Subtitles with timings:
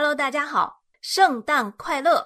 [0.00, 2.24] Hello，大家好，圣诞快乐！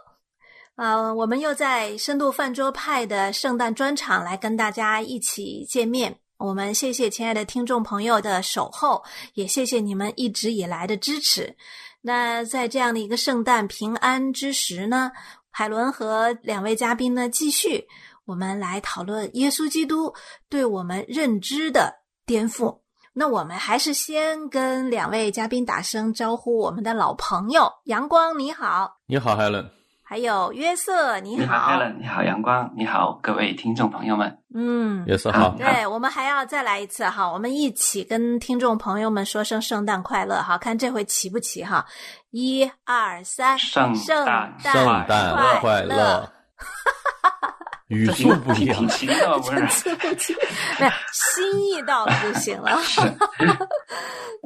[0.77, 6.19] 呃，我们又在深度饭桌派的圣诞专场来跟大家一起见面。
[6.37, 11.57] 我们谢谢亲爱的听众朋友的守候，也谢谢你们一直以来的支持。
[12.03, 15.11] 那在这样的一个圣诞平安之时呢，
[15.49, 17.89] 海伦和两位嘉宾呢，继续
[18.27, 20.13] 我们来讨论耶稣基督
[20.51, 22.82] 对我们认知的颠覆。
[23.15, 26.59] 那我们还是先跟两位嘉宾打声招呼。
[26.59, 29.69] 我们的老朋友阳光，你好，你好，Helen。
[30.03, 35.51] 还有约瑟，你好，你好，Helen，你好，阳光，你好，各位听众朋友们，嗯，约瑟好。
[35.59, 41.85] 对，我们还要再来一次哈，我们一起跟听众朋友们说声圣诞快乐哈，看这回齐不齐哈？
[42.31, 46.33] 一二三，圣圣诞圣诞快乐。
[47.93, 49.95] 语速不一样，挺齐的，不是？
[49.97, 50.35] 不齐，
[50.81, 52.79] 没有心意到了就行了。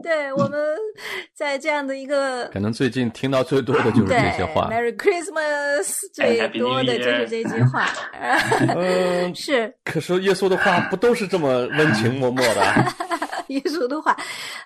[0.02, 0.76] 对，我们
[1.34, 4.68] 在这样的一个， 可能最近听到最多的就是这些话。
[4.70, 7.88] Merry Christmas，最多的就是这句话。
[8.74, 9.72] 嗯， 是。
[9.84, 12.92] 可是耶稣的话不都是这么温情脉脉的？
[13.54, 14.16] 耶稣的话，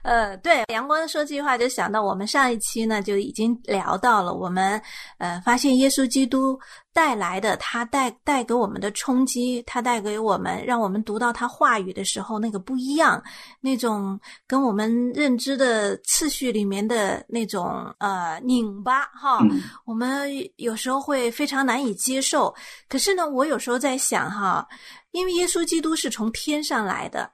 [0.02, 4.80] 呃，对，阳光说这句话就想到我们上一期呢就已经聊到了，我们
[5.18, 6.58] 呃发现耶稣基督
[6.92, 13.22] 带来的他带带给我们的冲击，他带给我们让我们读到他话语的时候那个不一样，
[13.60, 22.54] 那种跟我们认知的次序里面的那种呃拧巴哈，嗯、我们有时候会非常难以接受。
[22.88, 24.66] 可是呢，我有时候在想哈，
[25.12, 27.30] 因为耶稣基督是从天上来的。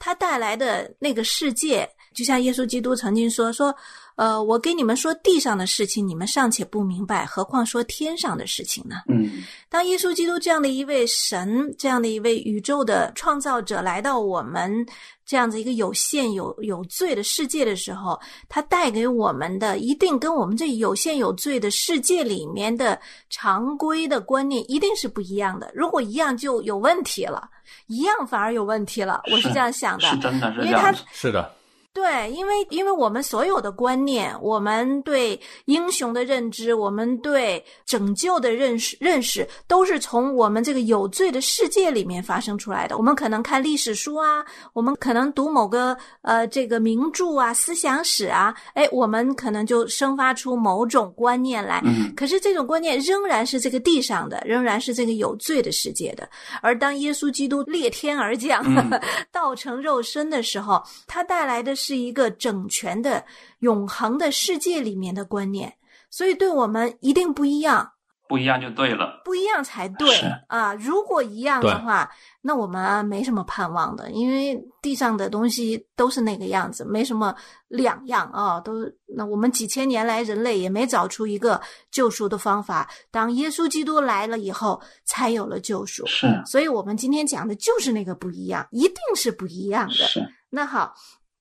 [0.00, 3.72] 他带来的那个世界，就像耶稣基督曾经说：“说，
[4.20, 14.86] 呃，我给你们说地上的事情，你们尚且不明白，何况说天上的事情呢？”嗯，当耶稣基督这样的一位神，这样的一位宇宙的创造者来到我们
[15.24, 25.72] 这样子一个有限、有有罪的世界的时候，他带给我们的一定跟我们这有限有罪的世界里面的常规的观念一定是不一样的。
[25.74, 27.48] 如果一样，就有问题了。
[27.86, 31.50] 一样反而有问题了，我是这样想的，是真的是因为他是的，
[31.92, 42.96] 对，因为因为我们所有的观念，我们对英雄的认知，我们对拯救的认识认识，都是从我们这个有罪的世界里面发生出来的。
[42.96, 51.82] 我们可能看历史书啊，我们可能读某个呃这个名著啊、思想史啊，哎，我们可能就生发出某种观念来。
[51.84, 56.28] 嗯，可是这种观念仍然是这个地上的，仍然是这个有罪的世界的。
[56.62, 59.00] 而当耶稣基督裂天而降，嗯、
[59.32, 63.24] 道成肉身的时候，他带来的是一个整全的、
[63.60, 65.72] 永恒的世界里面的观念，
[66.10, 67.92] 所以对我们一定不一样。
[68.28, 70.08] 不一样就对了，不一样才对
[70.46, 70.72] 啊！
[70.74, 72.08] 如果一样的话，
[72.42, 77.34] 那我们没什么盼望的，因为地上的东西都是那个样子，没什么
[77.66, 78.60] 两样啊。
[78.60, 86.06] 都那我们几千年来人类也没找出一个救赎的方法，当耶稣基督来了以后，才有了救赎。
[86.06, 89.94] 是，所以我们今天讲的就是那个不一样，一定是不一样的。
[89.94, 90.94] 是，那好，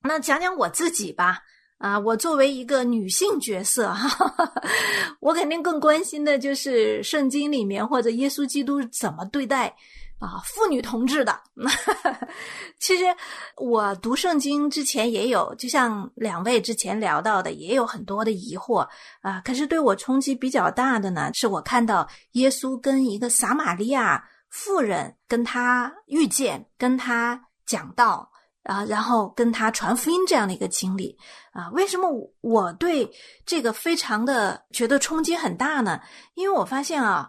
[0.03, 1.39] 那讲讲我自己吧。
[1.79, 4.53] 啊，我作为一个女性角色，哈哈哈，
[5.21, 9.73] 我肯定更关心的就是圣经里面或者耶稣基督怎么对待
[10.19, 11.39] 啊妇女同志的。
[12.81, 13.05] 其实
[13.55, 18.85] 我读圣经之前也有，就像两位之前聊到的，也有很多的疑惑
[19.21, 19.41] 啊。
[19.45, 28.29] 可是对我冲击比较大的呢，是我看到耶稣跟一个撒玛利亚妇人跟他遇见，跟他讲道。
[28.69, 31.17] 啊，然后跟他传福音这样的一个经历
[31.51, 32.07] 啊，为什么
[32.41, 33.09] 我对
[33.43, 35.99] 这个非常的觉得冲击很大呢？
[36.35, 37.27] 因为我发现啊，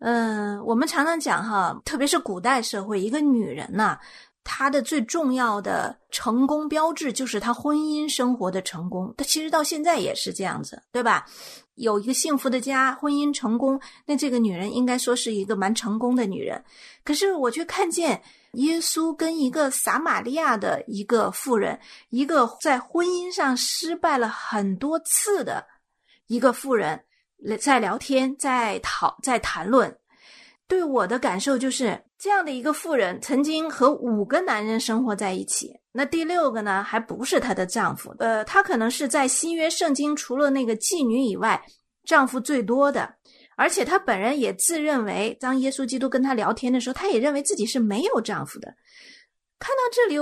[0.00, 3.98] 嗯、我们常常讲哈，特别是古代社会，一个女人呐、
[4.44, 9.14] 她的最重要的成功标志就是她婚姻生活的成功。
[9.16, 11.24] 她其实到现在也是这样子，对吧？
[11.74, 16.64] 有一个幸福的家，婚姻成功，那这个女人应该说是一个蛮成功的女人。
[17.04, 18.22] 可是我却看见。
[18.54, 21.76] 耶稣跟一个撒玛利亚的一个妇人，
[22.10, 25.66] 一个在婚姻上失败了很多次的
[26.28, 27.04] 一个妇人，
[27.60, 29.98] 在聊天，在讨，在谈论。
[30.66, 38.14] 对我的感受就是，这样的一个妇人曾经和五个男人生活在一起，那第六个呢，还不是她的丈夫。
[38.18, 41.62] 呃，她可能是在新约圣经除了那个妓女以外，
[42.04, 43.14] 丈夫最多的。
[43.56, 48.74] 而且她本人也自认为，当耶稣基督跟她聊天的时候，她也认为自己是没有丈夫的。
[49.58, 50.18] 看到这里，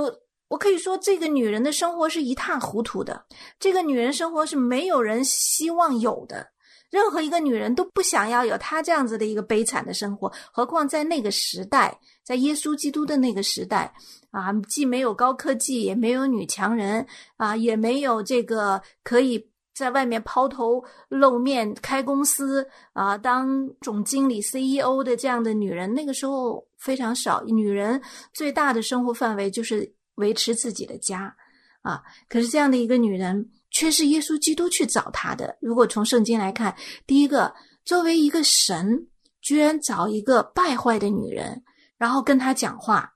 [0.48, 3.24] 我可以说，这个女人的生活是一塌糊涂的。
[3.58, 6.51] 这个女人生活是没有人希望有的，
[6.92, 10.32] 任何一个女人都不想要有她这样子的一个悲惨的生活。
[10.52, 13.92] 何况在那个时代，在耶稣基督的那个时代
[14.30, 17.04] 啊，既没有高科技，也没有女强人
[17.36, 19.50] 啊，也没有这个可以。
[19.74, 27.42] 在外面抛头露面开公司啊，当总经理、CEO 的这样的女人，那个时候非常少。
[27.44, 27.98] 女人
[28.34, 31.34] 最大的生活范围就是维持自己的家
[31.80, 32.02] 啊。
[32.28, 35.56] 可是这样的一个女人，却是耶稣基督去找他的。
[35.60, 36.74] 如果从圣经来看，
[37.06, 37.52] 第一个，
[37.84, 39.08] 作为一个神，
[39.40, 41.62] 居然找一个败坏的女人，
[41.98, 43.12] 然后跟她讲话。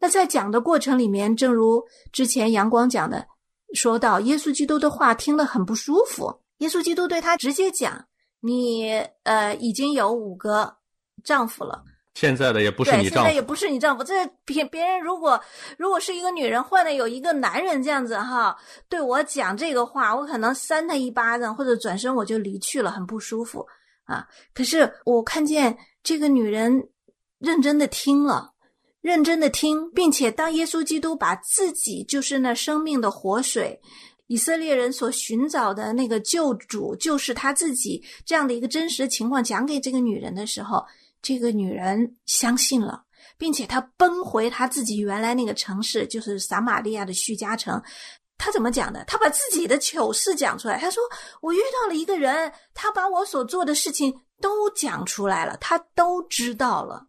[0.00, 1.82] 那在讲的过程里面，正如
[2.12, 3.26] 之前阳光讲的。
[3.74, 6.40] 说到耶稣基督的话，听了很不舒服。
[6.58, 8.04] 耶稣基督对他直接讲
[8.40, 8.90] ：“你
[9.22, 10.76] 呃已经有五个
[11.24, 11.82] 丈夫了，
[12.14, 14.04] 现在的也不是你丈夫，现在也不是你丈夫。
[14.04, 15.40] 这别别人如果
[15.78, 18.56] 如果是一个女人换了有一个男人这样子哈，
[18.88, 23.66] 对我讲这个话，我可能扇他一巴掌，或者转身我就离去了，很不舒服
[24.04, 24.26] 啊。
[24.54, 26.88] 可是我看见这个女人
[27.38, 28.50] 认真的听了。”
[29.02, 33.76] 认真的听，并且当耶稣基督把自己就是那生命的活水，
[34.28, 40.86] 以色列人所寻找的那个救主，就是他自己这样的一个真实的情况讲给这个女人的时候，
[41.22, 43.04] 这个女人相信了，
[43.38, 47.80] 并且她奔回她自己原来那个城市，就是撒玛利亚的叙加城。
[48.36, 49.04] 她怎么讲的？
[49.04, 50.76] 她把自己的糗事讲出来。
[50.76, 51.00] 她说
[51.40, 57.06] ：“我遇到了一个人，他把我所做的事情都讲出来了，他都知道了。”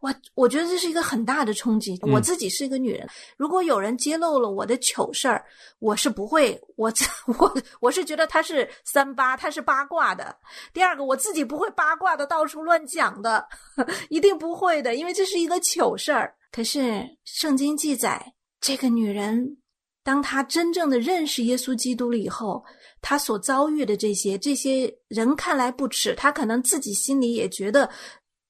[0.00, 1.98] 哇，我觉得这是一个很大的冲击。
[2.02, 5.44] 我自己是一个女人，如果有人揭露了我的糗事儿，
[5.78, 6.92] 我是不会，我
[7.38, 10.36] 我我是觉得他是三八，他是八卦的。
[10.72, 13.46] 第二个，我自己不会八卦的到处乱讲的，
[14.10, 16.34] 一定不会的，因为这是一个糗事儿。
[16.52, 19.56] 可是圣经记载，这个女人，
[20.04, 22.64] 当她真正的认识耶稣基督了以后，
[23.02, 27.90] 她所遭遇的这些，这些人看来不耻，她可能自己心里也觉得。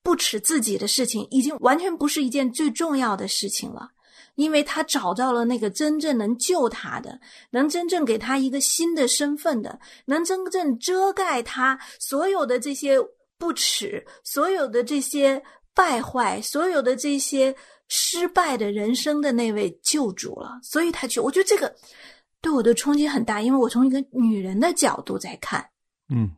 [0.05, 3.91] 不耻自己的事情，已经完全不是一件最重要的事情了，
[4.35, 7.19] 因为他找到了那个真正能救他的，
[7.51, 12.97] 能真正给他一个新的身份的，能真正遮盖他所有的这些
[13.39, 15.43] 不耻，所有的这些
[15.75, 17.57] 败坏，所有的这些
[17.89, 20.61] 失败的人生的那位救主了。
[20.63, 21.75] 所以他去，我觉得这个
[22.43, 25.67] 对我的冲击很大，因为我从一个女人的角度在看，
[26.15, 26.31] 嗯，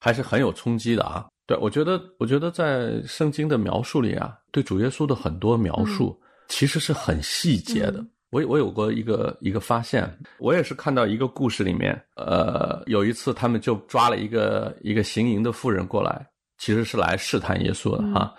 [0.00, 1.28] 还是很有冲击的啊。
[1.52, 6.18] 对，我觉得，我觉得在圣经的描述里啊，对主耶稣的很多描述
[6.48, 8.04] 其实是很细节的。
[8.30, 16.26] 我我有过一个一个发现，我也是看到一个故事里面，呃，有一次他们就抓了一个一个行淫的妇人过来，
[16.56, 18.32] 其实是来试探耶稣的哈，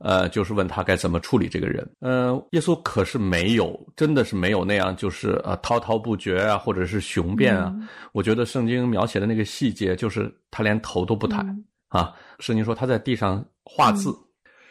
[0.00, 1.88] 呃，就是问他该怎么处理这个人。
[2.00, 7.72] 嗯，耶稣可是没有，真的是没有那样，就是呃滔滔不绝啊，或者是雄辩啊。
[8.12, 11.46] 我觉得圣经描写的那个细节，就是他连头都不抬。
[11.88, 14.14] 啊，圣经说他在地上画字，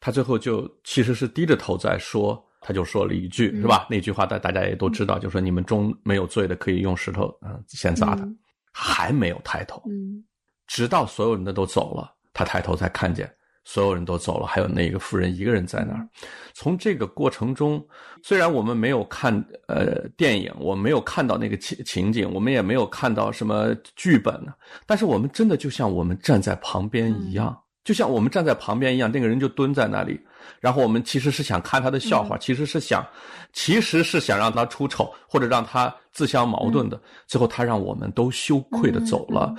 [0.02, 3.88] 他最后就其实是低着头在说，他就说了一句，是吧？
[3.90, 8.28] 那句话大大家也都知道，就说你们中没有罪的，可以用石头嗯先砸他，
[8.72, 10.24] 还没有抬头，嗯，
[10.68, 13.34] 直到所有人的都走了，他抬头才看见。
[13.66, 16.08] 所有人都走了，还有那个妇人一个人在那儿。
[16.54, 17.86] 从这个过程中，
[18.24, 19.34] 虽然我们没有看
[19.68, 24.54] 呃电影，我没有看到那个情情景，我们也没有看到什么剧本呢，
[24.86, 27.60] 但是我们真的就像我们站在旁边一样。
[27.86, 30.20] 就像我们站在旁边一样，那个人就蹲在那里，
[30.60, 33.06] 然后我们其实是想看他的笑话，其实是想，
[33.54, 37.00] 其实是想让他出丑，或者让他自相矛盾的。
[37.28, 39.56] 最后他让我们都羞愧的走了，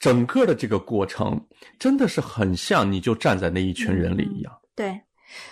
[0.00, 1.40] 整个的这个过程
[1.78, 4.52] 真的是很像你就站在那一群人里一样。
[4.74, 4.98] 对。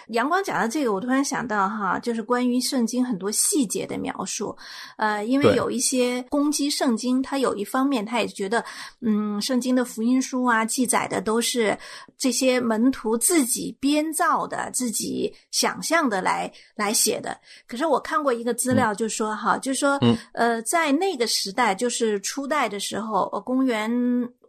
[0.08, 4.56] 阳光讲到这个，我突然想到哈，就是关于圣经很多细节的描述，
[4.96, 8.64] 呃，因为有一些攻击圣经，他有一方面他也觉得，
[9.00, 11.76] 嗯，圣经的福音书啊，记载的都是
[12.16, 17.38] 这些门徒自己编造的、自己想象的来来写的。
[17.66, 19.98] 可是我看过一个资料，就说哈，就说，
[20.32, 23.90] 呃，在那个时代，就是初代的时候，公元。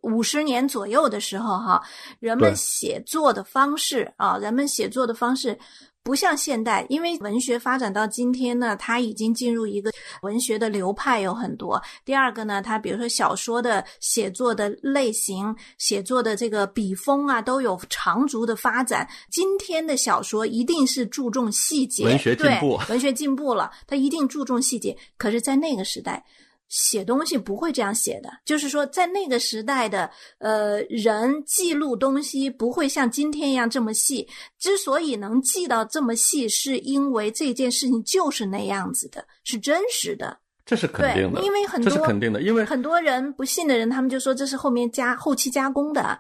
[0.08, 1.82] 五十年左右的时候，哈，
[2.20, 5.58] 人们写作的方式啊，人们写作的方式
[6.02, 11.82] 不像现代，因为文学发展到今天呢，它已经进入一个文学的流派有很多。
[12.06, 19.06] 第二个呢，它比如说小说的写作的类型、写作的这个笔锋啊，都有长足的发展。
[19.30, 24.98] 今天的小说一定是注重细节，文学进步，文学进步了，它一定注重细节。
[25.18, 26.24] 可是，在那个时代。
[26.70, 30.10] 写东西不会这样写的，就是说，在那个时代的
[30.40, 34.28] 呃人记录东西不会像今天一样这么细。
[34.60, 40.40] 之所以能记到这么细，是因为这件事情就是那样子的，是真实的。
[40.66, 46.20] 这是肯定的，因为很多这是肯定的，因为很多人不信的人，他们就说这是后面加后期加工的。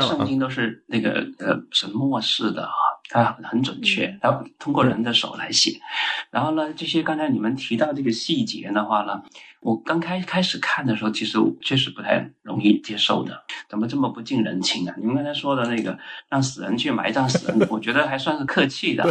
[0.00, 2.74] 圣经都是那个呃神默示的啊，
[3.08, 5.78] 它很准确，它通过人的手来写。
[6.28, 9.22] 然后呢，这些刚才你们提到这个细节的话呢，
[9.60, 13.42] 我刚开开始看的时候，其实确实不太容易接受的。
[13.68, 14.94] 怎么这么不近人情啊？
[14.98, 15.98] 你们刚才说的那个
[16.28, 19.04] 让死人去埋葬死人，我觉得还算是客气的，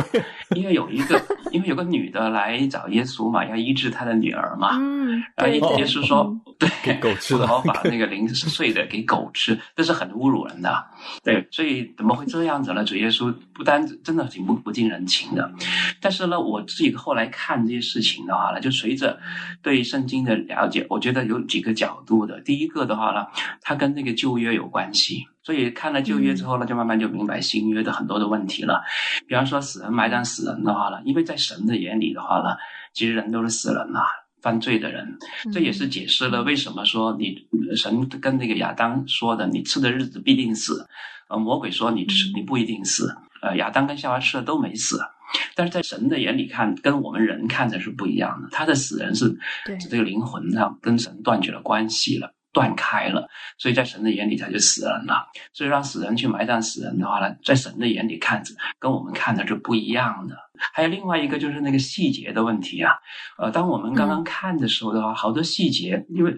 [0.55, 1.21] 因为有一个，
[1.51, 4.77] 因为有个女的来找耶稣嘛，要医治她的女儿嘛。
[4.79, 10.85] 嗯，然后耶稣说，对，给狗吃的然后把那个零碎的给狗吃，这是很侮辱人的。
[11.23, 12.83] 对，所以怎么会这样子呢？
[12.83, 15.51] 主耶稣不单真的挺不不近人情的，
[15.99, 19.19] 但是呢，我自己后来看这些事情的话呢，就随着
[19.61, 22.39] 对圣经的了解，我觉得有几个角度的。
[22.41, 23.25] 第一个的话呢，
[23.61, 28.81] 它跟那个旧约有关系，所以看了旧约之后呢，就慢慢就明白新约的很多的问题了。
[29.27, 32.55] 比方说死人埋葬死人的话呢，因为在神的眼里的话呢，
[32.93, 33.99] 其实人都是死人呐、
[34.41, 35.17] 犯罪的人，
[35.53, 40.87] 这也是解释了为什么说你神跟那个亚当说的，你吃的日子必定死。
[41.27, 43.15] 呃，魔鬼说你吃你不一定死。
[43.41, 44.99] 呃，亚当跟夏娃吃了都没死，
[45.55, 48.49] 但是在神的眼里看，跟我们人看的是不一样的。
[48.51, 49.29] 他的死人是
[49.65, 52.33] 对这个灵魂上跟神断绝了关系了。
[52.55, 53.27] 断开了，
[53.57, 55.27] 所以在神的眼里他就死人了。
[55.51, 60.37] 所以让死人去埋葬死人的话呢，在神的眼里看着跟我们看的是不一样的。
[60.71, 62.93] 还有另外一个就是那个细节的问题啊，
[63.37, 66.33] 呃，当我们刚刚看的时候的话，好多细节，因为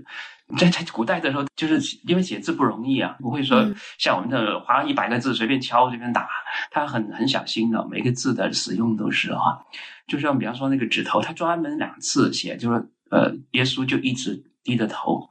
[0.58, 6.27] 在在古代的时候，就是因为写字不容易啊，不会说嗯像我们的划一百个字随便敲随便打，
[6.72, 9.66] 他很很小心的，每个字的使用都是哈、
[10.08, 15.27] 就像比方说那个指头，他专门两次写，就是呃，耶稣就一直低着头。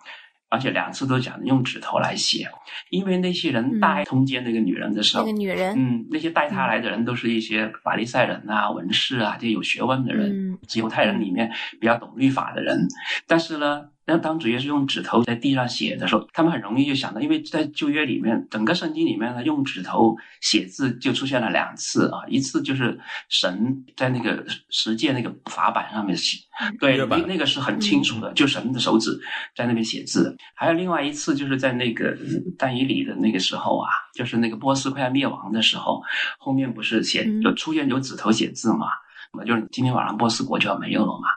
[0.48, 2.48] 而且两次都讲用指头来写，
[2.90, 12.86] 因为那些人嗯带通奸那个女人的时那候，个女人，嗯，那些带他来的人都是一些法利赛人啊、文士啊，这些有学问的人，嗯犹太人里面比较懂律法的人。
[13.26, 22.96] 但是呢，当当主耶稣用指头在地上写的时候，他们很容易就想到，因为在旧约里面，整个圣经里面呢，用指头写字就出现了两次啊，一次就是
[23.28, 26.38] 神在那个十诫那个法板上面写，
[26.78, 29.10] 对，那那个是很清楚的，就神的手指
[29.56, 30.36] 在那边写字。
[30.54, 32.16] 还有另外一次，就是在那个
[32.56, 36.00] 但以理的那个时候啊，就是那个波斯快要灭亡的时候，
[36.38, 38.86] 后面不是写嗯有出现有指头写字嘛？
[39.32, 41.28] 那么就是今天晚上波斯国就要没有了嘛。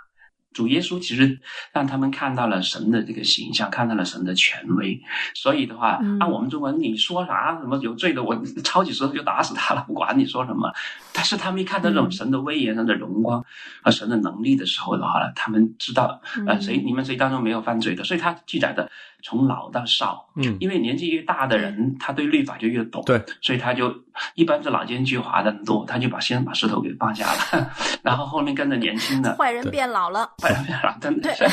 [0.51, 1.39] 主耶稣其实
[1.71, 4.99] 让他们看到了神的这个形象，看到了神的权威，
[5.33, 10.73] 所以的话，嗯按我们中国人，你说啥什么有罪的，我 抄起石头就打死他了，不管你说什么。
[11.13, 13.43] 但是他们一看到这种嗯神的威严、神的荣光
[13.83, 18.89] 和神的能力的时候的话呢，他们知道，呃，嗯谁你们谁当中没有犯罪的，所以他记载的
[19.23, 23.93] 从老到少，嗯，因为年纪越大的人，他对律法就越懂，对，所以他就
[24.35, 27.71] 一般是老奸巨猾的很多，他就把先把石头给放下了，
[28.01, 31.47] 然后后面跟着年轻的， 坏人变老了，坏人变老，真的对，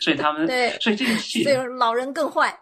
[0.00, 0.70] 所以他们对。
[0.80, 2.52] 所以这个戏所以老人更坏。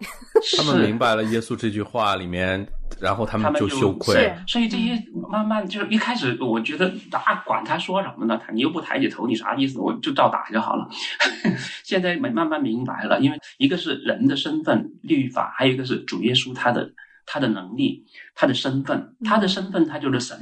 [0.56, 2.66] 他们明白了耶稣这句话里面，
[2.98, 4.34] 然后他们就羞愧是。
[4.46, 8.40] 所以这些慢慢就是一开始，我觉得啊，管他说什么呢？
[8.44, 9.78] 他你又不抬起头，你啥意思？
[9.78, 10.88] 我就照打就好了。
[11.84, 16.90] 现在慢慢慢明白了，因为一个是人的身份、律法，还有一个是主耶稣他的
[17.26, 18.04] 他的能力、
[18.34, 20.36] 他的身份，他的身份他就是神。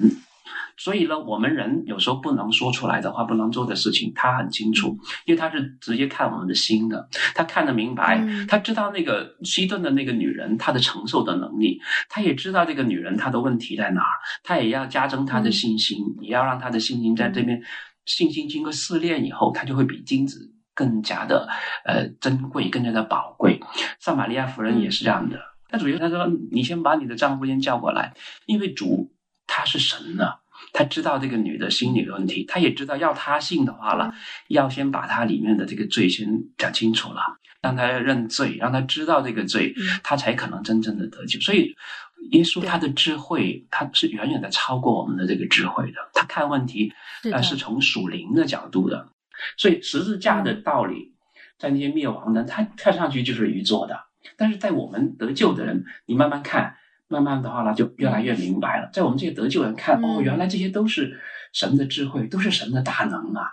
[0.77, 8.47] 所以呢，我们人有时候不能说出来的话，不能做的事情，他很清楚，因为他是直接看我们的心的，他看得明白，嗯。
[8.47, 17.61] 他知道那个西顿的那个女人她的承受的能力，他也知道这个女人她的问题在哪儿，他也要加增她的信心，也要让她的信心在这边，
[18.07, 21.49] 信心经过试炼以后，她就会比金子更加的
[21.85, 23.61] 呃珍贵，更加的宝贵。
[23.99, 25.39] 撒玛利亚夫人也是这样的。
[25.71, 28.15] 那主耶稣他说：“你先把你的丈夫先叫过来，
[28.47, 29.13] 因为主
[29.59, 30.35] 他是神呢、
[30.73, 34.15] 他知道这个女的心理的问题，他也知道要他信的话了，
[34.47, 37.21] 要先把他里面的这个罪先讲清楚了，
[37.61, 41.41] 让他认罪，让他知道这个罪嗯，她才可能真正的得救。
[41.41, 41.75] 所以，
[42.31, 45.99] 耶稣他的智慧，他是远远的超过我们的这个智慧的。
[46.15, 49.09] 他看问题，是的呃，是从属灵的角度的。
[49.57, 51.13] 所以十字架的道理，
[51.59, 53.99] 在那些灭亡的，他看上去就是愚拙的，
[54.37, 56.77] 但是在我们得救的人，你慢慢看。
[57.09, 58.89] 慢慢的话呢，就越来越明白了。
[58.93, 61.19] 在我们这些得救人看，哦，嗯原来这些都是
[61.53, 63.49] 神的智慧，都是神的大能啊！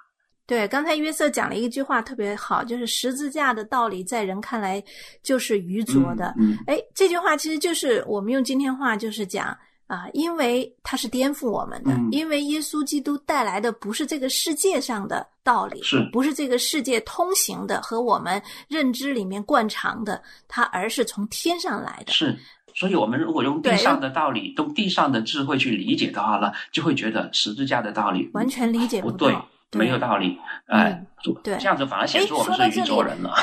[0.46, 4.84] 对，刚才约瑟讲了一句话特别好，就是十字架的道理在人看来
[5.24, 6.36] 就是愚拙的。
[6.38, 9.58] 嗯，哎、这句话其实就是我们用今天话就是讲
[9.88, 22.12] 啊，因为它是颠覆我们的，嗯因为耶稣基督带来的不是这个世界上的道理，是不是这个世界通行的和我们认知里面惯常的，它而是从天上来的。
[22.12, 22.38] 是。
[22.76, 30.38] 所以，我们如果用地上的道理、用地上的智慧去理解的话呢，就会觉得十字架的道理完全理解不对不到，对没有道理。
[30.68, 31.02] 哎，
[31.44, 33.34] 对这样子反而显出我们是宇宙人了。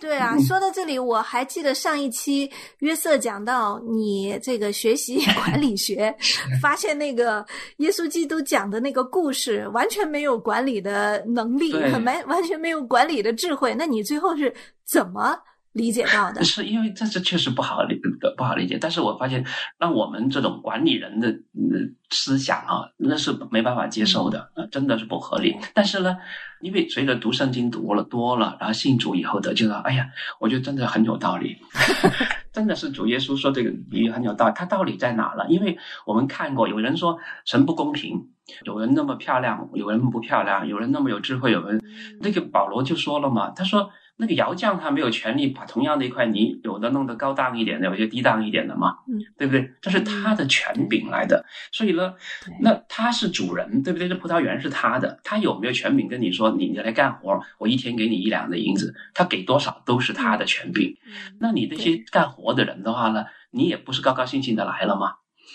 [0.00, 6.14] 对啊， 说到这里，我还记得上一期约瑟讲到你这个学习 管理学，
[6.62, 7.44] 发现那个
[7.76, 13.74] 耶稣基督讲的那个故事完全没有管理的能力，很没完全没有管理的智慧。
[13.76, 14.52] 那你最后是
[14.86, 15.36] 怎么
[15.72, 16.44] 理解到的？
[16.44, 18.00] 是因为这是确实不好理
[18.36, 19.44] 不好理解，但是我发现
[19.78, 21.78] 让我们这种管理人的呃
[22.10, 25.56] 思想啊，那是没办法接受的，呃真的是不合理。
[25.72, 26.16] 但是呢，
[26.60, 30.06] 因为随着读圣经读了多了，然后信主以后的，就说哎呀，
[30.38, 31.56] 我觉得真的很有道理，
[32.52, 34.52] 真的是主耶稣说这个比喻很有道理。
[34.54, 35.46] 他道理在哪了？
[35.48, 38.28] 因为我们看过，有人说神不公平，
[38.64, 41.82] 有人那么漂亮，有人不漂亮，有人那么有智慧，有人
[42.20, 43.90] 那个保罗就说了嘛，他说。
[44.16, 49.72] 那个窑匠他没有权利把同样的一块泥，有的弄得高档一点的，有些低档一点的嘛，嗯，对不对？
[49.80, 52.14] 这是他的权柄来的，所以呢，
[52.60, 54.08] 那他是主人，对不对？
[54.08, 60.96] 这葡萄园是他的，他有没有权柄跟你说你你来干活，我一天给你一两的银子，他给多少都是他的权柄。
[61.06, 65.14] 嗯那你这些干活的人的话呢，你也不是高高兴兴的来了吗？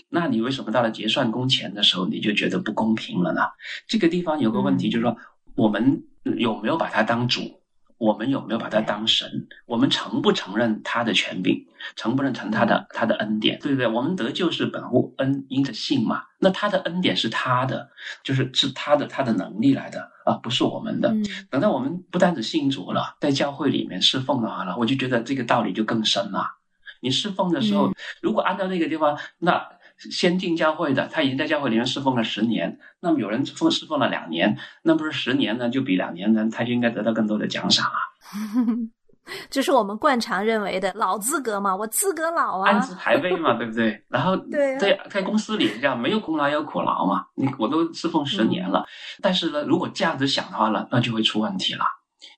[0.10, 3.42] 那你为什么到了结算工钱的时候，你就觉得不公平了呢？
[3.88, 5.16] 这个地方有个问题，就是说
[5.56, 6.04] 我们
[6.38, 7.57] 有没有把他当主？
[7.98, 9.48] 我们有没有把他当神？
[9.66, 11.66] 我们承不承认他的权柄？
[11.96, 13.60] 承不认承认他的他的恩典？
[13.60, 13.88] 对不对？
[13.88, 16.24] 我们得救是本乎恩，因着信嘛。
[16.40, 17.90] 那他的恩典是他的，
[18.24, 21.10] 就是是他的他的能力来的啊，不是我们的。
[21.10, 26.56] 嗯等到我们不单只信主了，在教会里面侍奉的话呢，我就觉得这个道理就更深了。
[27.00, 29.68] 你侍奉的时候，嗯如果按照那个地方，那
[30.12, 37.98] 先进教会的，他已经在教会里面侍奉了十年，那么有人奉侍奉了两年，那不是十年呢，就比两年呢，他就应该得到更多的奖赏啊，
[39.50, 44.02] 这是我们惯常认为的老资格嘛，我资格老啊按，资排辈嘛， 对不对？
[44.08, 48.86] 然后对啊在在公司里这样没有功劳也有苦劳嘛，你我都侍奉十年了，
[49.22, 51.84] 但是呢，如果这样子想的话呢，那就会出问题了。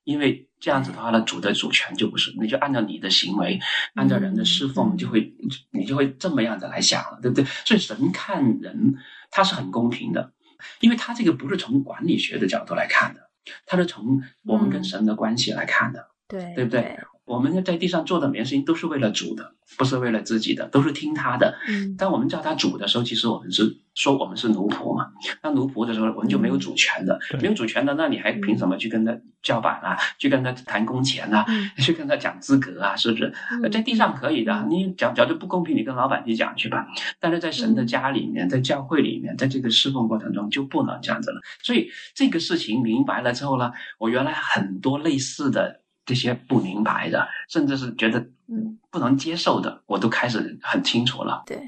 [0.03, 3.59] 因为这样子的话呢，主的主权就不是，你就按照你的行为，
[3.95, 5.33] 按照人的侍奉，嗯就会
[5.71, 7.45] 你就会这么样子来想了，对不对？
[7.65, 8.95] 所以神看人
[9.31, 10.33] 他是很公平的，
[10.81, 13.29] 因为他这个不是从管理学的角度来看的，
[13.65, 16.07] 他是从我们跟神的关系来看的。
[16.29, 16.97] 对对不对？
[17.25, 21.55] 我们在地上做的每件事情都是为了主的，不是为了自己的，都是听他的。
[21.67, 25.11] 嗯当我们叫他主的时候，其实我们是说我们是奴仆嘛。
[25.43, 29.95] 那奴仆的时候，我们就没有主权的，对没有主权的，那你还凭什么去跟他叫板啊？
[30.17, 31.45] 去跟他谈工钱啊？
[31.47, 32.95] 嗯 去跟他讲资格啊？
[32.97, 33.31] 是不是？
[33.51, 36.87] 嗯在地上可以的，你讲讲就不公平，你跟老板去讲去吧。
[37.19, 41.39] 但是在神的家里面，在教会里面，在这个侍奉过程中就不能这样子了。
[41.61, 51.43] 所以这个事情明白了之后呢，我原来很多类似的这些不明白的，甚至是觉得嗯不能接受的，我都开始很清楚了。
[51.45, 51.61] 对。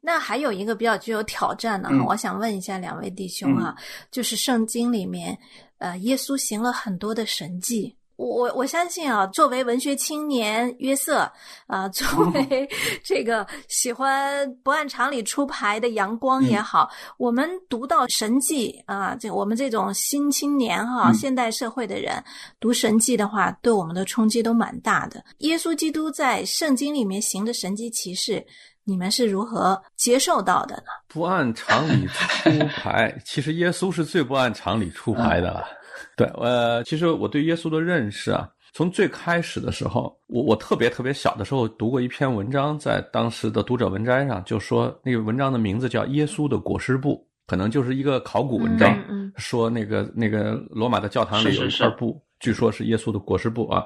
[0.00, 3.74] 那还有一个比较具有挑战的、嗯我想问一下两位弟兄啊，
[4.12, 5.36] 就是圣经里面，
[5.78, 7.96] 呃，耶稣行了很多的神迹。
[8.22, 11.28] 我我我相信啊，作为文学青年约瑟
[11.66, 12.68] 啊、作为
[13.02, 22.22] 这个喜欢不按常理出牌的阳光也好，我们读到神迹啊，这我们这种新青年哈、嗯现代社会的人
[22.60, 25.22] 读神迹的话，对我们的冲击都蛮大的。
[25.38, 28.44] 耶稣基督在圣经里面行的神迹奇事，
[28.84, 30.82] 你们是如何接受到的呢？
[31.08, 35.64] 不按常理出牌， 其实耶稣是最不按常理出牌的了。
[36.16, 47.14] 对，呃，其实我对耶稣的认识啊，从最开始的时候，我我特别特别小的时候读过一篇文章，在当时的读者文摘上，就说那个文章的名字叫《耶稣的裹尸布》，
[47.46, 49.32] 可能就是一个考古文章，嗯嗯。
[49.36, 51.62] 说那个那个罗马的教堂里有一是。
[51.62, 53.84] 是是块布，据说是耶稣的裹尸布啊。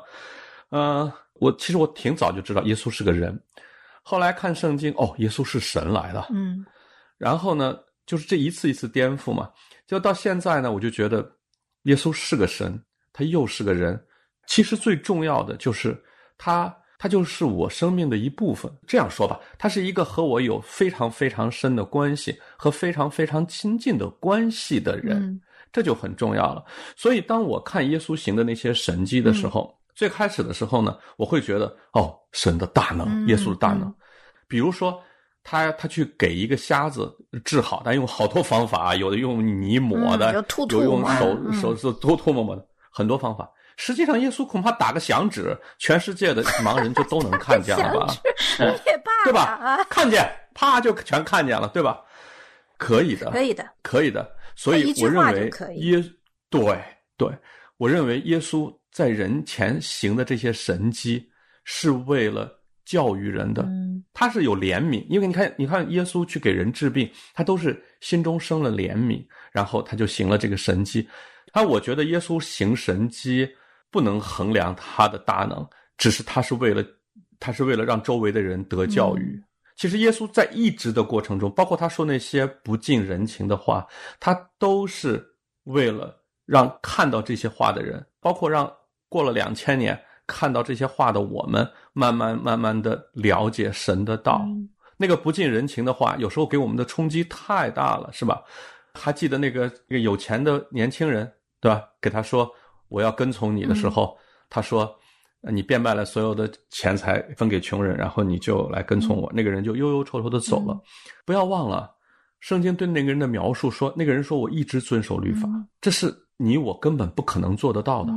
[0.70, 3.40] 呃，我其实我挺早就知道耶稣是个人，
[4.02, 6.66] 后来看圣经，哦，耶稣是神来的，嗯。
[7.16, 9.48] 然后呢，就是这一次一次颠覆嘛，
[9.86, 11.22] 就到现在呢，我就觉得
[11.86, 12.80] 耶稣是个神，
[13.12, 14.00] 他又是个人。
[14.46, 16.00] 其实最重要的就是
[16.38, 18.70] 他，他就是我生命的一部分。
[18.86, 25.40] 这样说吧，他是一个和我有非常非常深的关系和非常非常亲近的关系的人，嗯
[25.72, 26.64] 这就很重要了。
[26.96, 33.88] 所以，当我看耶稣行的那些神迹的时候，最开始的时候呢，我会觉得哦，神的大能，嗯耶稣的大能。
[33.88, 33.94] 嗯
[34.48, 35.02] 比如说，
[35.48, 37.08] 他他去给一个瞎子
[37.44, 43.48] 治好，但用好多方法，有的用泥抹的，嗯有吐吐有用嘛手嗯手是吐吐沫沫的，很多方法。
[43.76, 48.12] 实际上，耶稣恐怕打个响指，全世界的盲人就都能看见了吧？
[48.58, 52.02] 你也罢对吧啊，看见，啪就全看见了，对吧？
[52.76, 54.28] 可以的，可以的，可以的。
[54.56, 56.02] 所以我认为耶，
[56.50, 56.82] 对
[57.16, 57.28] 对，
[57.76, 61.24] 我认为耶稣在人前行的这些神迹，
[61.62, 62.50] 是为了
[62.86, 63.62] 教育人的。
[63.64, 63.84] 嗯
[64.18, 69.22] 他是有怜悯，因为你看，你看耶稣去给人治病，他都是心中生了怜悯，
[69.52, 71.06] 然后他就行了这个神迹。
[71.52, 73.46] 啊，我觉得耶稣行神迹，
[73.90, 75.68] 不能衡量他的大能，
[75.98, 76.82] 只是他是为了，
[77.38, 79.38] 他是为了让周围的人得教育。
[79.76, 83.86] 其实耶稣在一直的过程中，包括他说那些不近人情的话，
[84.18, 85.22] 他都是
[85.64, 88.72] 为了让看到这些话的人，包括让
[89.10, 94.46] 过了两千年看到这些话的我们，慢慢慢慢的了解神的道。
[94.96, 98.42] 那个不近人情的话，有时候给我们的冲击太大了，是吧？
[98.94, 101.82] 还记得那个那个有钱的年轻人，对吧？
[102.00, 102.50] 给他说
[102.88, 104.16] 我要跟从你的时候，
[104.48, 104.94] 他说。
[105.52, 109.30] 你变卖了所有的钱财分给穷人，然后你就来跟从我。
[109.32, 110.76] 那个人就忧忧愁愁的走了。
[111.24, 111.88] 不要忘了，
[112.40, 115.48] 圣经对那个人的描述说，那个人说我一直遵守律法，
[115.80, 118.12] 这是你我根本不可能做得到的。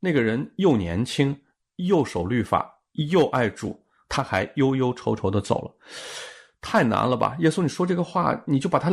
[0.00, 1.36] 那个人又年轻，
[1.76, 5.74] 又守律法，又爱主，他还忧忧愁愁的走了，
[6.60, 7.36] 太难了吧？
[7.40, 8.90] 耶稣，你说这个话，你就把他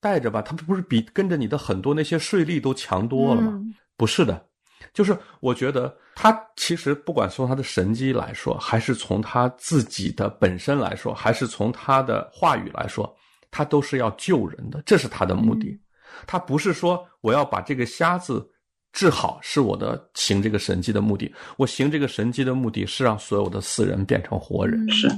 [0.00, 3.60] 带着吧，他不是比跟着你的很多那些税吏都强多了吗？
[3.96, 4.46] 不是的。
[4.94, 13.14] 就是我觉得他其实不管从他的神机来说，还是从他自己的本身来说，还是从他的话语来说，
[13.50, 15.78] 他都是要救人的，这是他的目的。
[16.26, 18.50] 他不是说我要把这个瞎子
[18.92, 25.08] 治好是我的行这个神迹的目的，我行这个神迹的目的是让所有的死人变成活人，是。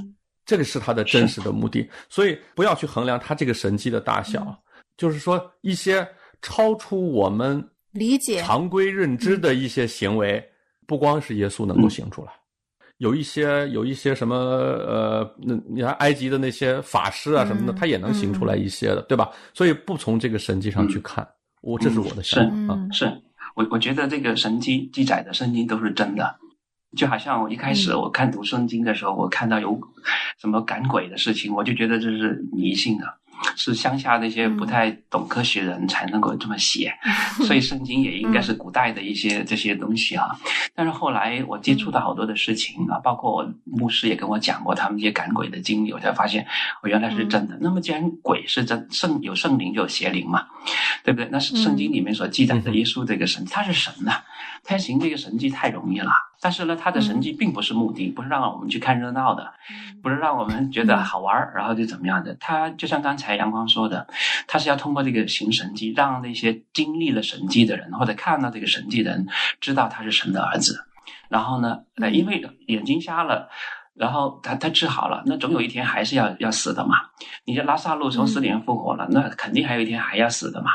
[0.45, 1.89] 这个是他的真实的目的。
[2.09, 4.57] 所以不要去衡量他这个神迹的大小，
[4.97, 6.07] 就是说一些
[6.41, 7.63] 超出我们。
[7.93, 10.43] 理解常规认知的一些行为，
[10.87, 12.31] 不光是耶稣能够行出来，
[12.97, 19.29] 有一些有一些什么呃，那你看埃及的那些法师啊什么的，他也能行出来一些的，对吧？
[19.53, 21.23] 所以不从这个神迹上去看，
[21.61, 22.87] 我这是我的想法啊。
[22.91, 23.05] 是
[23.55, 26.37] 我我觉得这个神迹记载的圣经都是真的，
[26.97, 29.79] 就好像我一开始我看读圣经的时候，我看到有
[30.39, 33.17] 什么赶鬼的事情，我就觉得这是迷信的。
[33.55, 36.93] 是乡下那些不太懂科学人才能够这么写，
[37.45, 40.29] 所以圣经也应该是古代的一些这些东西啊。
[40.75, 46.45] 但是后来我接触到好多的事情啊，包括我牧师也跟我讲过他们一些赶鬼的经历，我才发现
[46.81, 47.57] 我原来是真的。
[47.61, 50.45] 那么既然鬼是真，圣有圣灵就有邪灵嘛，
[51.03, 51.29] 对不对？
[51.31, 54.21] 那是圣经里面所记载的耶稣这个神，他是神呐，
[54.63, 56.11] 他行这个神迹太容易了。
[56.43, 59.49] 但是呢，他的神迹并不是目的，不是让我们去看热闹的，
[60.01, 62.35] 不是让我们觉得好玩然后就怎么样的。
[62.35, 64.05] 他就像刚才阳光说的，
[64.45, 69.25] 他是要通过这个行神迹，让那些经历了神迹的人，或者看到这个神迹的人，
[69.61, 70.85] 知道他是神的儿子。
[71.29, 73.49] 然后呢，呃，因为眼睛瞎了。
[73.95, 76.95] 然后他他治好了，那总有一天还是要要死的嘛。
[77.45, 80.71] 你拉萨路从死里面复活了，那肯定还有一天还要死的嘛，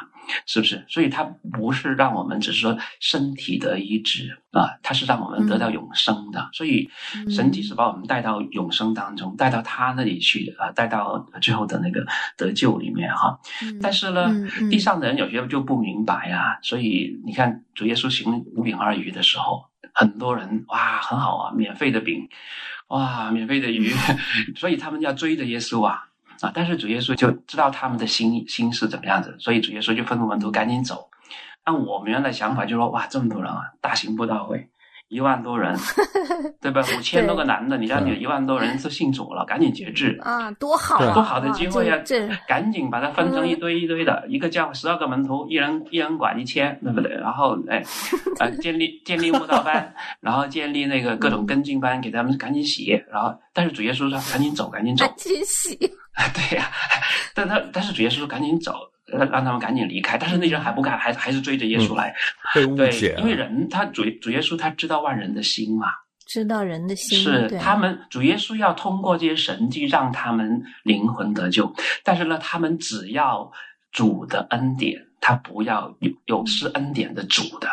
[0.47, 0.85] 是不是？
[0.89, 6.49] 所以他不是让我们只是说身体的医治啊，他是让我们得到永生的。
[6.53, 6.89] 所以
[7.29, 13.37] 神即是把我们带到永生当中，带到他那里去啊，带到最后的那个得救里面哈。
[13.83, 14.29] 但是呢，
[14.71, 16.57] 地上的人有些就不明白啊。
[16.63, 22.29] 所以你看主耶稣行五饼二鱼的时候，很多人哇很好啊，免费的饼。
[22.89, 23.93] 哇，免费的鱼，
[24.57, 26.07] 所以他们要追着耶稣啊
[26.41, 26.51] 啊！
[26.55, 31.09] 但是主耶稣就知道他们的心心是怎么样子，所以主耶稣就吩咐门徒赶紧走。
[31.65, 34.69] 按我们原来想法，就说哇，这么多人啊，大型布道会。
[35.09, 35.75] 一万多人，
[36.61, 36.83] 对吧？
[36.97, 40.51] 五千多个男的，你让你一万多人是信主了，赶紧节制啊！
[40.53, 41.99] 多好，多好的机会呀！
[42.05, 47.11] 这赶紧把它分成一堆一堆的，一个叫十二个门徒，一人一人管一千，对不对？
[47.15, 47.83] 然后哎，
[48.39, 52.91] 呃，建立 建立慕道班，然后建立那个各种跟进班，给他们赶紧洗。
[53.11, 55.75] 然后，但是主耶稣说赶紧走，赶紧走，赶紧洗。
[56.35, 56.67] 对呀，
[57.35, 58.75] 但他但是主耶稣说赶紧走。
[59.09, 62.15] 让让他们赶紧离开，但是那人还不敢，还还是追着耶稣来。
[62.55, 65.89] 被误解，因为人他主主耶稣他知道万人的心嘛，
[66.27, 71.73] 知道人的心是他们主耶稣要通过这些神迹让他们灵魂得救，
[72.05, 73.51] 但是呢，他们只要
[73.93, 77.69] 主的恩典，他不要有有失恩典的主的。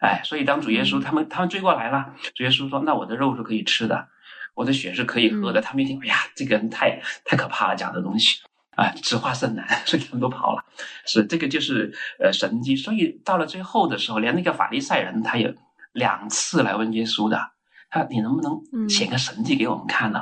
[0.00, 4.08] 哎，所以当主耶稣他们他们追过来了，主耶稣说：“那我的肉是可以吃的，
[4.54, 8.38] 我的血是可以喝的。”他们一听，哎呀，这个人太太可怕了，讲的东西。
[8.74, 10.64] 啊，直化甚难，所以他们都跑了。
[11.06, 15.54] 是这个就是呃神迹，所以到了最后的时候，连那个法利赛人他也
[15.92, 17.50] 两次来问耶稣的，
[17.90, 20.20] 他你能不能显个神迹给我们看呢？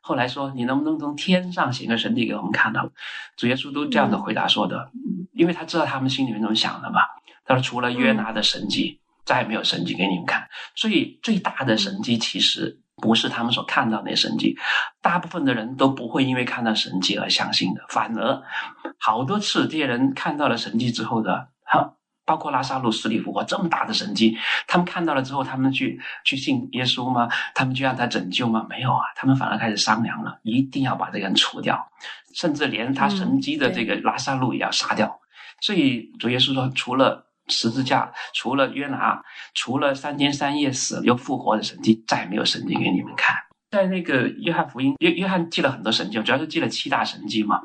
[0.00, 2.80] 后来说你能不能从天上显个神迹给我们看呢？
[3.36, 4.90] 主耶稣都这样的回答说的，
[5.34, 7.00] 因为他知道他们心里面怎么想的嘛。
[7.44, 10.48] 他说除了约拿的神迹，再也没有神迹给你们看。
[10.74, 12.80] 所以最大的神迹其实。
[13.00, 14.56] 不是他们所看到那神迹，
[15.00, 17.80] 大部分的人都不会因为看到神迹而相信的。
[17.88, 18.42] 反而
[18.98, 24.36] 好多次这些人看到了神迹之后的，哈，包括拉萨路死里复活这么大的神迹，
[24.66, 27.28] 他们看到了之后，他们去去信耶稣吗？
[27.54, 28.66] 他们去让他拯救吗？
[28.68, 31.90] 没有啊，他们反而开始商量了，一定要把这个人除掉，
[32.34, 35.20] 甚至连他神迹的这个拉萨路也要杀掉。
[35.60, 39.22] 所以主耶稣说，除了十字架，除了约拿，
[39.54, 43.36] 除了三天三夜死又复活的神迹，再没有神迹给你们看。
[43.70, 47.60] 在那个约翰福音，约约翰记了很多神迹，主要是记了七大神迹嘛。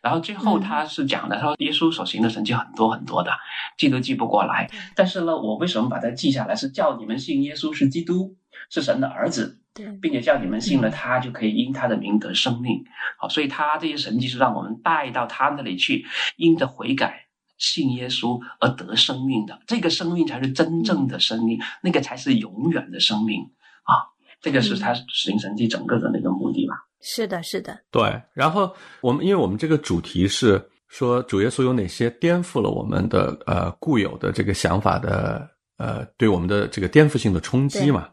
[0.00, 3.30] 然后最后他是讲的，他说耶稣所行的神迹很多很多的，
[3.76, 4.70] 记都记不过来。
[4.94, 6.54] 但是呢，我为什么把它记下来？
[6.54, 8.34] 是叫你们信耶稣是基督，
[8.70, 9.60] 是神的儿子，
[10.00, 12.82] 并且叫你们信了他，就可以因他的名得生命。
[13.18, 17.26] 好，所以他这些神迹是让我们带到他那里去，因着悔改
[17.60, 19.56] 信耶稣而得生命的。
[19.68, 23.40] 这个生命才是真正的生命，那个才是永远的生命
[23.84, 24.02] 啊！
[24.40, 26.74] 这个是他行神迹整个的那个目的吧？
[27.00, 28.20] 是的，是的，对。
[28.34, 38.08] 然后我们因为我们这个主题是说主耶稣有哪些颠覆了我们的呃固有的这个想法的呃对我们的这个颠覆性的冲击嘛？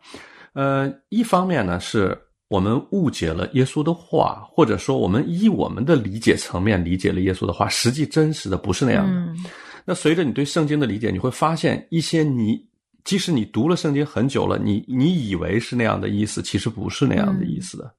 [0.53, 9.11] 呃，一方面呢是我们误解了耶稣的话，或者说我们以我们的理解层面理解了耶稣的话，实际真实的不是那样的。
[9.11, 9.45] 嗯
[9.89, 12.61] 那随着你对圣经的理解，你会发现一些你
[13.05, 17.89] 即使你读了圣经很久了，你你以为是那样的意思，其实不是那样的意思的。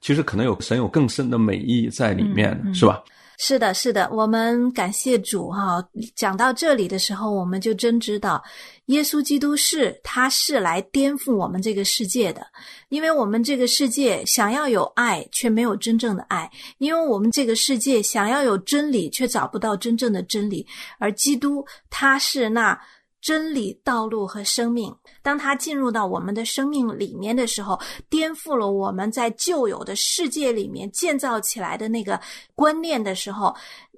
[0.00, 3.00] 其实可能有神有更深的美意在里面，是吧？
[3.38, 8.42] 是的，是的，我们感谢主哈、讲到这里的时候，我们就真知道，
[8.86, 12.46] 耶稣基督是他是来颠覆我们这个世界的，
[12.88, 20.66] 因为我们这个世界想要有爱，却没有真正的爱；因为我们这个世界想要有真理，却找不到真正的真理。
[20.98, 22.78] 而基督他是那
[23.26, 24.94] 真理、道路和生命。
[25.20, 27.76] 当他进入到我们的生命里面的时候，
[28.08, 32.20] 颠覆了我们在旧有的世界里面建造起来的那个
[32.54, 33.52] 观念的时候，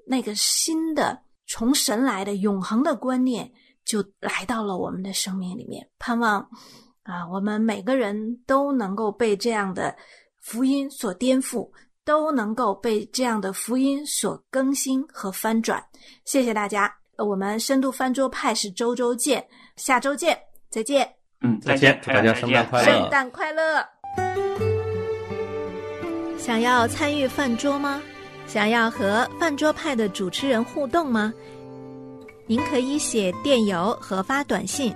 [0.06, 3.52] 那个新的从神来的永恒的观念
[3.84, 5.86] 就来到了我们的生命里面。
[5.98, 6.40] 盼望
[7.02, 9.94] 啊，我们每个人都能够被这样的
[10.40, 11.70] 福音所颠覆，
[12.02, 15.84] 都能够被这样的福音所更新和翻转。
[16.24, 19.44] 谢谢大家，我们深度翻桌派是周周见，
[19.76, 20.38] 下周见，
[20.70, 21.08] 再见。
[21.40, 23.84] 嗯，再见祝大家圣诞快乐圣诞快乐！
[26.38, 28.00] 想要参与饭桌吗？
[28.46, 31.32] 想要和饭桌派的主持人互动吗？
[32.46, 34.94] 您可以写电邮和发短信，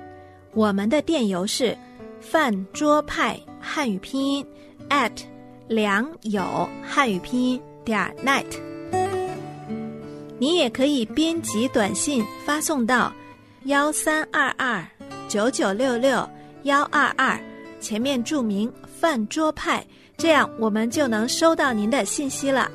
[0.55, 1.77] 我们的电邮是
[2.21, 4.47] 饭桌派汉语拼音
[4.89, 5.13] at
[5.67, 8.72] 良友汉语拼音点 net。
[10.43, 13.13] 您也可以编辑短信发送到
[13.67, 14.85] 幺三二二
[15.29, 16.29] 九九六六
[16.65, 17.41] 幺二二，
[17.79, 19.87] 前面注明“饭桌派”，
[20.19, 22.69] 这样我们就能收到您的信息了。